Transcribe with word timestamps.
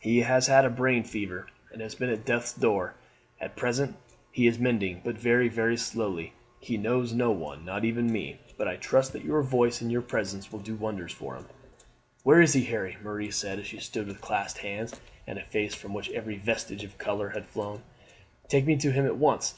He 0.00 0.20
has 0.20 0.46
had 0.46 0.74
brain 0.74 1.04
fever, 1.04 1.48
and 1.70 1.82
has 1.82 1.94
been 1.94 2.08
at 2.08 2.24
death's 2.24 2.54
door. 2.54 2.94
At 3.38 3.56
present 3.56 3.94
he 4.32 4.46
is 4.46 4.58
mending, 4.58 5.02
but 5.04 5.18
very, 5.18 5.50
very 5.50 5.76
slowly. 5.76 6.32
He 6.60 6.78
knows 6.78 7.12
no 7.12 7.30
one, 7.30 7.62
not 7.66 7.84
even 7.84 8.10
me, 8.10 8.40
but 8.56 8.68
I 8.68 8.76
trust 8.76 9.12
that 9.12 9.22
your 9.22 9.42
voice 9.42 9.82
and 9.82 9.92
your 9.92 10.00
presence 10.00 10.50
will 10.50 10.60
do 10.60 10.76
wonders 10.76 11.12
for 11.12 11.34
him." 11.34 11.44
"Where 12.22 12.40
is 12.40 12.54
he, 12.54 12.64
Harry?" 12.64 12.96
Marie 13.02 13.30
said 13.30 13.58
as 13.58 13.66
she 13.66 13.78
stood 13.80 14.06
with 14.06 14.22
clasped 14.22 14.60
hands, 14.60 14.98
and 15.26 15.38
a 15.38 15.42
face 15.44 15.74
from 15.74 15.92
which 15.92 16.08
every 16.12 16.36
vestige 16.38 16.82
of 16.82 16.96
colour 16.96 17.28
had 17.28 17.44
flown. 17.44 17.82
"Take 18.48 18.64
me 18.64 18.78
to 18.78 18.92
him 18.92 19.04
at 19.04 19.18
once." 19.18 19.56